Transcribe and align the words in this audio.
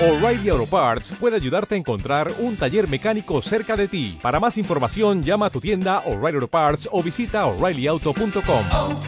O'Reilly 0.00 0.48
Auto 0.48 0.66
Parts 0.66 1.12
puede 1.20 1.36
ayudarte 1.36 1.76
a 1.76 1.78
encontrar 1.78 2.32
un 2.40 2.56
taller 2.56 2.88
mecánico 2.88 3.40
cerca 3.40 3.76
de 3.76 3.86
ti. 3.86 4.18
Para 4.20 4.40
más 4.40 4.58
información, 4.58 5.22
llama 5.22 5.46
a 5.46 5.50
tu 5.50 5.60
tienda 5.60 6.00
O'Reilly 6.00 6.36
Auto 6.36 6.48
Parts 6.48 6.88
o 6.90 7.00
visita 7.00 7.46
oreillyauto.com. 7.46 8.64
oh, 8.72 9.00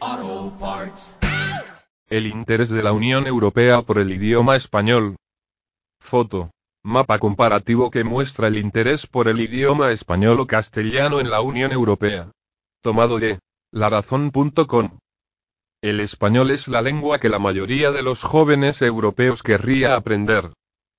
oh, 0.00 0.56
Parts. 0.58 1.16
El 2.08 2.26
interés 2.26 2.68
de 2.68 2.82
la 2.82 2.92
Unión 2.92 3.28
Europea 3.28 3.82
por 3.82 3.98
el 3.98 4.12
idioma 4.12 4.56
español. 4.56 5.16
Foto. 6.00 6.50
Mapa 6.82 7.18
comparativo 7.18 7.90
que 7.90 8.02
muestra 8.02 8.48
el 8.48 8.58
interés 8.58 9.06
por 9.06 9.28
el 9.28 9.40
idioma 9.40 9.92
español 9.92 10.40
o 10.40 10.46
castellano 10.46 11.20
en 11.20 11.30
la 11.30 11.40
Unión 11.40 11.70
Europea. 11.70 12.32
Tomado 12.82 13.18
de 13.18 13.38
larazón.com. 13.70 14.98
El 15.84 16.00
español 16.00 16.50
es 16.50 16.66
la 16.66 16.80
lengua 16.80 17.18
que 17.20 17.28
la 17.28 17.38
mayoría 17.38 17.90
de 17.90 18.02
los 18.02 18.22
jóvenes 18.22 18.80
europeos 18.80 19.42
querría 19.42 19.96
aprender. 19.96 20.50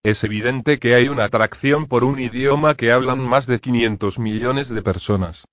Es 0.04 0.24
evidente 0.24 0.78
que 0.78 0.94
hay 0.94 1.10
una 1.10 1.24
atracción 1.24 1.88
por 1.88 2.04
un 2.04 2.20
idioma 2.20 2.76
que 2.76 2.92
hablan 2.92 3.18
más 3.18 3.48
de 3.48 3.60
500 3.60 4.20
millones 4.20 4.70
de 4.70 4.84
personas. 4.84 5.46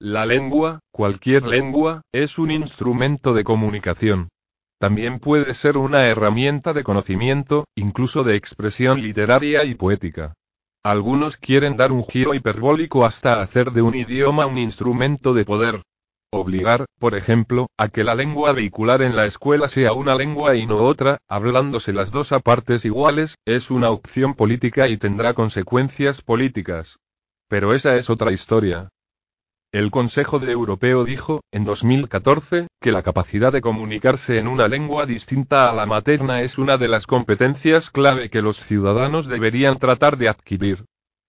La 0.00 0.24
lengua, 0.24 0.80
cualquier 0.90 1.46
lengua, 1.46 2.00
es 2.14 2.38
un 2.38 2.50
instrumento 2.50 3.34
de 3.34 3.44
comunicación. 3.44 4.30
También 4.80 5.18
puede 5.18 5.52
ser 5.52 5.76
una 5.76 6.06
herramienta 6.06 6.72
de 6.72 6.82
conocimiento, 6.82 7.66
incluso 7.76 8.24
de 8.24 8.36
expresión 8.36 9.02
literaria 9.02 9.64
y 9.64 9.74
poética. 9.74 10.32
Algunos 10.82 11.36
quieren 11.36 11.76
dar 11.76 11.92
un 11.92 12.06
giro 12.06 12.32
hiperbólico 12.32 13.04
hasta 13.04 13.42
hacer 13.42 13.72
de 13.72 13.82
un 13.82 13.94
idioma 13.94 14.46
un 14.46 14.56
instrumento 14.56 15.34
de 15.34 15.44
poder. 15.44 15.82
Obligar, 16.36 16.84
por 16.98 17.14
ejemplo, 17.14 17.70
a 17.78 17.88
que 17.88 18.04
la 18.04 18.14
lengua 18.14 18.52
vehicular 18.52 19.00
en 19.00 19.16
la 19.16 19.24
escuela 19.24 19.68
sea 19.68 19.94
una 19.94 20.14
lengua 20.14 20.54
y 20.54 20.66
no 20.66 20.76
otra, 20.76 21.18
hablándose 21.28 21.94
las 21.94 22.12
dos 22.12 22.30
a 22.32 22.40
partes 22.40 22.84
iguales, 22.84 23.36
es 23.46 23.70
una 23.70 23.88
opción 23.90 24.34
política 24.34 24.86
y 24.86 24.98
tendrá 24.98 25.32
consecuencias 25.32 26.20
políticas. 26.20 26.98
Pero 27.48 27.72
esa 27.72 27.94
es 27.96 28.10
otra 28.10 28.32
historia. 28.32 28.90
El 29.72 29.90
Consejo 29.90 30.38
de 30.38 30.52
Europeo 30.52 31.04
dijo, 31.04 31.40
en 31.52 31.64
2014, 31.64 32.66
que 32.80 32.92
la 32.92 33.02
capacidad 33.02 33.52
de 33.52 33.62
comunicarse 33.62 34.38
en 34.38 34.46
una 34.46 34.68
lengua 34.68 35.06
distinta 35.06 35.70
a 35.70 35.74
la 35.74 35.86
materna 35.86 36.42
es 36.42 36.58
una 36.58 36.76
de 36.76 36.88
las 36.88 37.06
competencias 37.06 37.90
clave 37.90 38.28
que 38.28 38.42
los 38.42 38.58
ciudadanos 38.58 39.26
deberían 39.26 39.78
tratar 39.78 40.18
de 40.18 40.28
adquirir. 40.28 40.84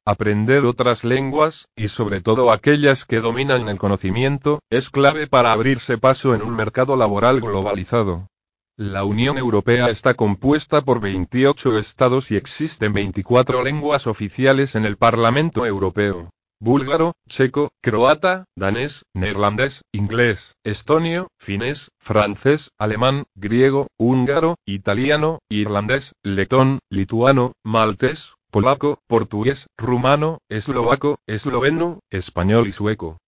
Aprender 0.09 0.63
otras 0.63 1.03
lenguas, 1.03 1.67
y 1.75 1.89
sobre 1.89 2.21
todo 2.21 2.53
aquellas 2.53 3.03
que 3.03 3.19
dominan 3.19 3.67
el 3.67 3.77
conocimiento, 3.77 4.59
es 4.69 4.89
clave 4.89 5.27
para 5.27 5.51
abrirse 5.51 5.97
paso 5.97 6.33
en 6.33 6.43
un 6.43 6.55
mercado 6.55 6.95
laboral 6.95 7.41
globalizado. 7.41 8.29
La 8.77 9.03
Unión 9.03 9.37
Europea 9.37 9.89
está 9.89 10.13
compuesta 10.13 10.81
por 10.81 11.01
28 11.01 11.77
estados 11.77 12.31
y 12.31 12.37
existen 12.37 12.93
24 12.93 13.61
lenguas 13.65 14.07
oficiales 14.07 14.75
en 14.75 14.85
el 14.85 14.95
Parlamento 14.95 15.65
Europeo. 15.65 16.29
Búlgaro, 16.61 17.11
checo, 17.27 17.69
croata, 17.81 18.45
danés, 18.55 19.03
neerlandés, 19.13 19.81
inglés, 19.91 20.55
estonio, 20.63 21.27
finés, 21.37 21.91
francés, 21.99 22.71
alemán, 22.79 23.25
griego, 23.35 23.87
húngaro, 23.97 24.55
italiano, 24.65 25.39
irlandés, 25.49 26.13
letón, 26.23 26.79
lituano, 26.89 27.51
maltés, 27.61 28.36
polaco, 28.57 29.03
portugués, 29.05 29.69
rumano, 29.77 30.39
eslovaco, 30.49 31.19
esloveno, 31.27 31.99
español 32.09 32.67
y 32.67 32.71
sueco. 32.71 33.19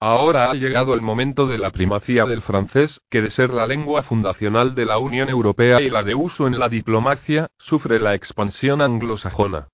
Ahora 0.00 0.50
ha 0.50 0.54
llegado 0.54 0.94
el 0.94 1.02
momento 1.02 1.46
de 1.46 1.58
la 1.58 1.70
primacía 1.72 2.24
del 2.24 2.40
francés, 2.40 3.02
que 3.10 3.20
de 3.20 3.30
ser 3.30 3.52
la 3.52 3.66
lengua 3.66 4.02
fundacional 4.02 4.74
de 4.74 4.86
la 4.86 4.96
Unión 4.96 5.28
Europea 5.28 5.82
y 5.82 5.90
la 5.90 6.02
de 6.02 6.14
uso 6.14 6.46
en 6.46 6.58
la 6.58 6.70
diplomacia, 6.70 7.48
sufre 7.58 8.00
la 8.00 8.14
expansión 8.14 8.80
anglosajona. 8.80 9.68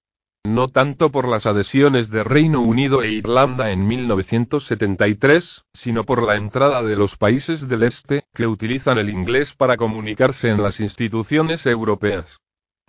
No 0.45 0.67
tanto 0.67 1.13
por 1.13 1.29
las 1.29 1.47
adhesiones 1.47 2.11
de 2.11 2.25
Reino 2.25 2.61
Unido 2.61 3.05
e 3.05 3.13
Irlanda 3.13 3.71
en 3.71 3.87
1973, 3.87 5.63
sino 5.73 6.03
por 6.03 6.25
la 6.25 6.35
entrada 6.35 6.83
de 6.83 6.97
los 6.97 7.15
países 7.15 7.69
del 7.69 7.85
Este, 7.85 8.25
que 8.35 8.49
utilizan 8.49 8.99
el 8.99 9.11
inglés 9.11 9.55
para 9.55 9.77
comunicarse 9.77 10.49
en 10.49 10.61
las 10.61 10.81
instituciones 10.81 11.67
europeas. 11.67 12.41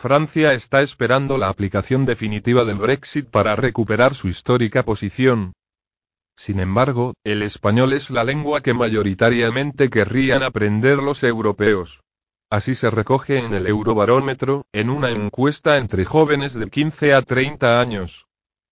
Francia 0.04 0.52
está 0.52 0.82
esperando 0.82 1.38
la 1.38 1.48
aplicación 1.48 2.04
definitiva 2.04 2.66
del 2.66 2.76
Brexit 2.76 3.30
para 3.30 3.56
recuperar 3.56 4.16
su 4.16 4.28
histórica 4.28 4.84
posición. 4.84 5.54
Sin 6.36 6.60
embargo, 6.60 7.14
el 7.24 7.42
español 7.42 7.94
es 7.94 8.10
la 8.10 8.26
lengua 8.26 8.60
que 8.60 8.74
mayoritariamente 8.74 9.90
querrían 9.90 10.44
aprender 10.44 10.98
los 10.98 11.24
europeos. 11.24 12.02
Así 12.52 12.76
se 12.76 12.90
recoge 12.92 13.38
en 13.38 13.54
el 13.54 13.66
Eurobarómetro, 13.66 14.66
en 14.74 14.90
una 14.90 15.10
encuesta 15.10 15.78
entre 15.78 16.04
jóvenes 16.04 16.54
de 16.54 16.70
15 16.70 17.14
a 17.14 17.22
30 17.22 17.80
años. 17.80 18.26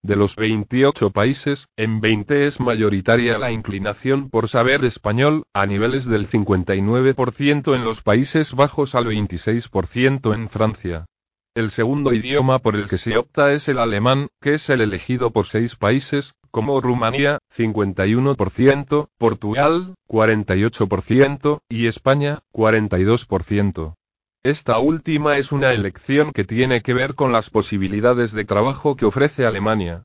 De 0.04 0.18
los 0.18 0.36
28 0.36 1.12
países, 1.12 1.70
en 1.78 2.02
20 2.02 2.46
es 2.46 2.60
mayoritaria 2.60 3.38
la 3.38 3.54
inclinación 3.54 4.30
por 4.30 4.50
saber 4.50 4.84
español, 4.84 5.44
a 5.54 5.66
niveles 5.66 6.04
del 6.04 6.28
59% 6.28 7.74
en 7.74 7.86
los 7.86 8.02
Países 8.02 8.54
Bajos 8.54 8.96
al 8.96 9.06
26% 9.06 10.34
en 10.34 10.50
Francia. 10.50 11.06
El 11.54 11.70
segundo 11.70 12.14
idioma 12.14 12.60
por 12.60 12.78
el 12.78 12.88
que 12.88 12.98
se 12.98 13.18
opta 13.18 13.52
es 13.52 13.68
el 13.68 13.78
alemán, 13.78 14.30
que 14.40 14.54
es 14.54 14.70
el 14.70 14.80
elegido 14.80 15.32
por 15.32 15.48
seis 15.48 15.76
países, 15.76 16.34
como 16.50 16.80
Rumanía, 16.80 17.40
51%, 17.54 19.10
Portugal, 19.18 19.96
48%, 20.08 21.60
y 21.68 21.88
España, 21.88 22.40
42%. 22.54 23.96
Esta 24.44 24.80
última 24.80 25.38
es 25.38 25.52
una 25.52 25.74
elección 25.74 26.32
que 26.32 26.46
tiene 26.46 26.82
que 26.82 26.94
ver 26.94 27.16
con 27.16 27.34
las 27.34 27.50
posibilidades 27.50 28.32
de 28.32 28.46
trabajo 28.46 28.96
que 28.96 29.06
ofrece 29.06 29.46
Alemania. 29.46 30.04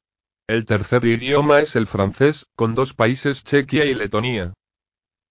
El 0.49 0.65
tercer 0.65 1.05
idioma 1.05 1.61
es 1.61 1.77
el 1.77 1.87
francés, 1.87 2.47
con 2.57 2.75
dos 2.75 2.93
países 2.93 3.45
Chequia 3.45 3.85
y 3.85 3.95
Letonia. 3.95 4.53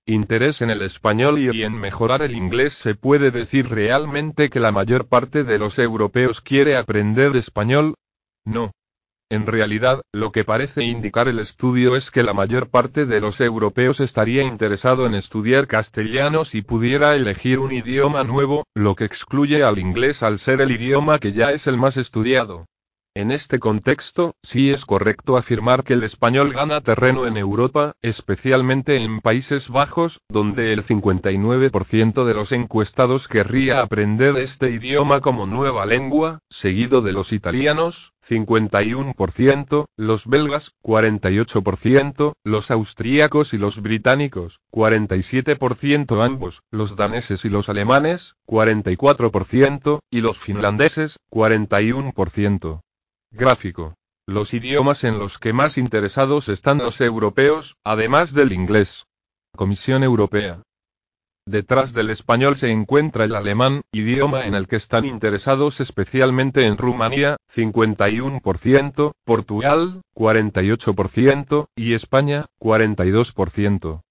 Interés 0.07 0.61
en 0.61 0.69
el 0.69 0.83
español 0.83 1.39
y 1.39 1.63
en 1.63 1.73
mejorar 1.73 2.21
el 2.21 2.35
inglés 2.35 2.73
se 2.73 2.93
puede 2.93 3.31
decir 3.31 3.69
realmente 3.69 4.51
que 4.51 4.59
la 4.59 4.71
mayor 4.71 5.07
parte 5.07 5.43
de 5.43 5.57
los 5.57 5.79
europeos 5.79 6.41
quiere 6.41 6.77
aprender 6.77 7.35
español? 7.35 7.95
No. 8.45 8.71
En 9.31 9.47
realidad, 9.47 10.03
lo 10.13 10.31
que 10.31 10.43
parece 10.43 10.83
indicar 10.83 11.27
el 11.27 11.39
estudio 11.39 11.95
es 11.95 12.11
que 12.11 12.21
la 12.21 12.33
mayor 12.33 12.69
parte 12.69 13.07
de 13.07 13.19
los 13.19 13.41
europeos 13.41 13.99
estaría 13.99 14.43
interesado 14.43 15.07
en 15.07 15.15
estudiar 15.15 15.65
castellano 15.65 16.45
si 16.45 16.61
pudiera 16.61 17.15
elegir 17.15 17.57
un 17.57 17.71
idioma 17.71 18.23
nuevo, 18.23 18.65
lo 18.75 18.93
que 18.93 19.05
excluye 19.05 19.63
al 19.63 19.79
inglés 19.79 20.21
al 20.21 20.37
ser 20.37 20.61
el 20.61 20.69
idioma 20.69 21.17
que 21.17 21.33
ya 21.33 21.47
es 21.51 21.65
el 21.65 21.77
más 21.77 21.97
estudiado. 21.97 22.67
En 23.17 23.31
este 23.31 23.59
contexto, 23.59 24.35
sí 24.43 24.71
es 24.71 24.85
correcto 24.85 25.37
afirmar 25.37 25.85
que 25.85 25.93
el 25.93 26.03
español 26.03 26.51
gana 26.51 26.81
terreno 26.81 27.27
en 27.27 27.37
Europa, 27.37 27.93
especialmente 28.01 28.97
en 28.97 29.21
Países 29.21 29.69
Bajos, 29.69 30.19
donde 30.27 30.73
el 30.73 30.83
59% 30.83 32.25
de 32.25 32.33
los 32.33 32.51
encuestados 32.51 33.29
querría 33.29 33.79
aprender 33.79 34.35
este 34.35 34.69
idioma 34.69 35.21
como 35.21 35.45
nueva 35.45 35.85
lengua, 35.85 36.39
seguido 36.49 37.01
de 37.01 37.13
los 37.13 37.31
italianos, 37.31 38.11
51%, 38.27 39.85
los 39.95 40.25
belgas, 40.27 40.71
48%, 40.83 42.33
los 42.43 42.69
austríacos 42.69 43.53
y 43.53 43.57
los 43.57 43.81
británicos, 43.81 44.59
47% 44.71 46.21
ambos, 46.21 46.63
los 46.69 46.97
daneses 46.97 47.45
y 47.45 47.49
los 47.49 47.69
alemanes, 47.69 48.35
44%, 48.45 49.99
y 50.09 50.19
los 50.19 50.37
finlandeses, 50.37 51.19
41%. 51.29 52.81
Gráfico. 53.35 53.95
Los 54.25 54.53
idiomas 54.53 55.03
en 55.03 55.19
los 55.19 55.39
que 55.39 55.51
más 55.51 55.77
interesados 55.77 56.47
están 56.47 56.77
los 56.77 57.01
europeos, 57.01 57.75
además 57.83 58.33
del 58.33 58.53
inglés. 58.53 59.07
Comisión 59.53 60.03
Europea. 60.03 60.63
Detrás 61.45 61.93
del 61.93 62.11
español 62.11 62.55
se 62.55 62.71
encuentra 62.71 63.25
el 63.25 63.35
alemán, 63.35 63.81
idioma 63.91 64.45
en 64.45 64.55
el 64.55 64.69
que 64.69 64.77
están 64.77 65.03
interesados 65.03 65.81
especialmente 65.81 66.65
en 66.65 66.77
Rumanía, 66.77 67.35
51%, 67.53 69.11
Portugal, 69.25 70.01
48%, 70.15 71.67
y 71.75 71.93
España, 71.93 72.45
42%. 72.59 74.01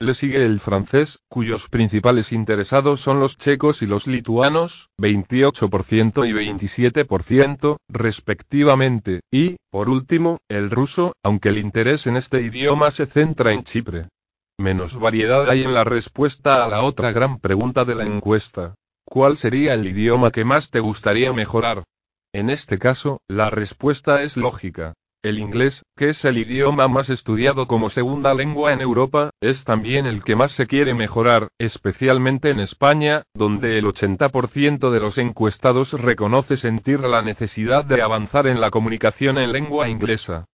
Le 0.00 0.14
sigue 0.14 0.44
el 0.44 0.58
francés, 0.58 1.20
cuyos 1.28 1.68
principales 1.68 2.32
interesados 2.32 3.00
son 3.00 3.20
los 3.20 3.38
checos 3.38 3.80
y 3.80 3.86
los 3.86 4.08
lituanos, 4.08 4.90
28% 5.00 6.28
y 6.28 6.32
27%, 6.32 7.76
respectivamente, 7.88 9.20
y, 9.32 9.56
por 9.70 9.88
último, 9.88 10.38
el 10.48 10.70
ruso, 10.70 11.12
aunque 11.24 11.50
el 11.50 11.58
interés 11.58 12.08
en 12.08 12.16
este 12.16 12.42
idioma 12.42 12.90
se 12.90 13.06
centra 13.06 13.52
en 13.52 13.62
Chipre. 13.62 14.08
Menos 14.58 14.98
variedad 14.98 15.48
hay 15.48 15.62
en 15.62 15.74
la 15.74 15.84
respuesta 15.84 16.64
a 16.64 16.68
la 16.68 16.82
otra 16.82 17.12
gran 17.12 17.38
pregunta 17.38 17.84
de 17.84 17.94
la 17.94 18.04
encuesta. 18.04 18.74
¿Cuál 19.04 19.36
sería 19.36 19.74
el 19.74 19.86
idioma 19.86 20.32
que 20.32 20.44
más 20.44 20.70
te 20.70 20.80
gustaría 20.80 21.32
mejorar? 21.32 21.84
En 22.32 22.50
este 22.50 22.78
caso, 22.78 23.20
la 23.28 23.48
respuesta 23.48 24.22
es 24.22 24.36
lógica. 24.36 24.94
El 25.24 25.38
inglés, 25.38 25.84
que 25.96 26.10
es 26.10 26.22
el 26.26 26.36
idioma 26.36 26.86
más 26.86 27.08
estudiado 27.08 27.66
como 27.66 27.88
segunda 27.88 28.34
lengua 28.34 28.74
en 28.74 28.82
Europa, 28.82 29.30
es 29.40 29.64
también 29.64 30.04
el 30.04 30.22
que 30.22 30.36
más 30.36 30.52
se 30.52 30.66
quiere 30.66 30.92
mejorar, 30.92 31.48
especialmente 31.58 32.50
en 32.50 32.60
España, 32.60 33.22
donde 33.32 33.78
el 33.78 33.86
80% 33.86 34.90
de 34.90 35.00
los 35.00 35.16
encuestados 35.16 35.94
reconoce 35.94 36.58
sentir 36.58 37.00
la 37.00 37.22
necesidad 37.22 37.86
de 37.86 38.02
avanzar 38.02 38.46
en 38.46 38.60
la 38.60 38.70
comunicación 38.70 39.38
en 39.38 39.52
lengua 39.52 39.88
inglesa. 39.88 40.44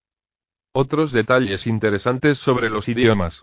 Otros 0.73 1.11
detalles 1.11 1.67
interesantes 1.67 2.39
sobre 2.39 2.71
los 2.71 2.89
idiomas. 2.89 3.43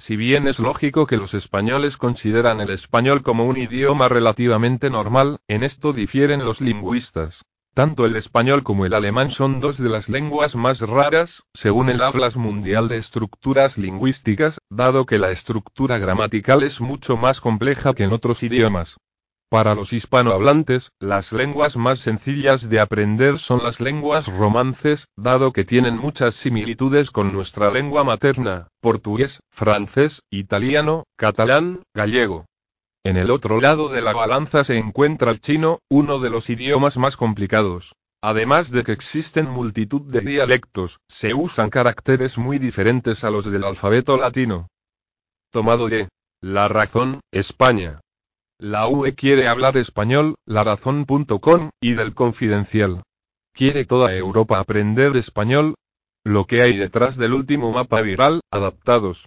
Si 0.00 0.16
bien 0.16 0.48
es 0.48 0.58
lógico 0.58 1.06
que 1.06 1.18
los 1.18 1.34
españoles 1.34 1.96
consideran 1.96 2.60
el 2.60 2.70
español 2.70 3.22
como 3.22 3.44
un 3.44 3.58
idioma 3.58 4.08
relativamente 4.08 4.90
normal, 4.90 5.38
en 5.46 5.62
esto 5.62 5.92
difieren 5.92 6.44
los 6.44 6.60
lingüistas. 6.60 7.44
Tanto 7.74 8.04
el 8.04 8.16
español 8.16 8.62
como 8.62 8.84
el 8.84 8.92
alemán 8.92 9.30
son 9.30 9.60
dos 9.60 9.78
de 9.78 9.88
las 9.88 10.10
lenguas 10.10 10.56
más 10.56 10.80
raras, 10.82 11.44
según 11.54 11.88
el 11.88 12.02
Atlas 12.02 12.36
Mundial 12.36 12.86
de 12.88 12.98
Estructuras 12.98 13.78
Lingüísticas, 13.78 14.58
dado 14.68 15.06
que 15.06 15.18
la 15.18 15.30
estructura 15.30 15.96
gramatical 15.96 16.64
es 16.64 16.82
mucho 16.82 17.16
más 17.16 17.40
compleja 17.40 17.94
que 17.94 18.04
en 18.04 18.12
otros 18.12 18.42
idiomas. 18.42 18.98
Para 19.48 19.74
los 19.74 19.94
hispanohablantes, 19.94 20.90
las 20.98 21.32
lenguas 21.32 21.78
más 21.78 21.98
sencillas 21.98 22.68
de 22.68 22.78
aprender 22.78 23.38
son 23.38 23.62
las 23.62 23.80
lenguas 23.80 24.26
romances, 24.26 25.08
dado 25.16 25.54
que 25.54 25.64
tienen 25.64 25.96
muchas 25.96 26.34
similitudes 26.34 27.10
con 27.10 27.32
nuestra 27.32 27.70
lengua 27.70 28.04
materna, 28.04 28.68
portugués, 28.80 29.40
francés, 29.50 30.20
italiano, 30.30 31.04
catalán, 31.16 31.82
gallego. 31.94 32.44
En 33.04 33.16
el 33.16 33.32
otro 33.32 33.60
lado 33.60 33.88
de 33.88 34.00
la 34.00 34.12
balanza 34.12 34.62
se 34.62 34.78
encuentra 34.78 35.32
el 35.32 35.40
chino, 35.40 35.80
uno 35.90 36.20
de 36.20 36.30
los 36.30 36.48
idiomas 36.50 36.98
más 36.98 37.16
complicados. 37.16 37.94
Además 38.22 38.70
de 38.70 38.84
que 38.84 38.92
existen 38.92 39.50
multitud 39.50 40.02
de 40.02 40.20
dialectos, 40.20 41.00
se 41.08 41.34
usan 41.34 41.70
caracteres 41.70 42.38
muy 42.38 42.60
diferentes 42.60 43.24
a 43.24 43.30
los 43.30 43.50
del 43.50 43.64
alfabeto 43.64 44.16
latino. 44.16 44.68
Tomado 45.50 45.88
de 45.88 46.08
La 46.40 46.68
Razón, 46.68 47.20
España. 47.32 48.00
La 48.60 48.86
UE 48.86 49.16
quiere 49.16 49.48
hablar 49.48 49.76
español, 49.76 50.36
larazón.com, 50.46 51.70
y 51.80 51.94
del 51.94 52.14
Confidencial. 52.14 53.02
¿Quiere 53.52 53.84
toda 53.84 54.14
Europa 54.14 54.60
aprender 54.60 55.16
español? 55.16 55.74
Lo 56.24 56.46
que 56.46 56.62
hay 56.62 56.76
detrás 56.76 57.16
del 57.16 57.34
último 57.34 57.72
mapa 57.72 58.00
viral, 58.00 58.42
adaptados. 58.52 59.26